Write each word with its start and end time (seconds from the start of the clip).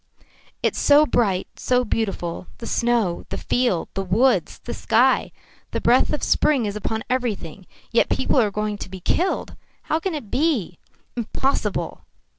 "It's 0.63 0.79
so 0.79 1.05
bright, 1.05 1.47
so 1.59 1.85
beautiful 1.85 2.47
the 2.57 2.65
snow, 2.65 3.27
the 3.29 3.37
field, 3.37 3.87
the 3.93 4.01
woods, 4.03 4.57
the 4.57 4.73
sky. 4.73 5.31
The 5.69 5.79
breath 5.79 6.11
of 6.11 6.23
spring 6.23 6.65
is 6.65 6.75
upon 6.75 7.03
everything. 7.07 7.67
Yet 7.91 8.09
people 8.09 8.39
are 8.41 8.49
going 8.49 8.79
to 8.79 8.89
be 8.89 8.99
killed. 8.99 9.55
How 9.83 9.99
can 9.99 10.15
it 10.15 10.31
be? 10.31 10.79
Impossible!" 11.15 12.01